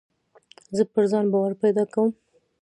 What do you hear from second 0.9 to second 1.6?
پر ځان باور